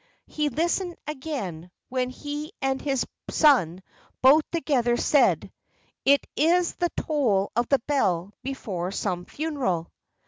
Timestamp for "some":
8.91-9.25